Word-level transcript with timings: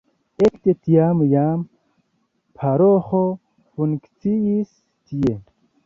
Ekde 0.45 0.73
tiam 0.87 1.21
jam 1.33 1.61
paroĥo 2.63 3.23
funkciis 3.29 4.77
tie. 5.13 5.41